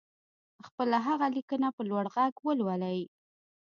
[0.65, 2.99] خپله هغه ليکنه په لوړ غږ ولولئ.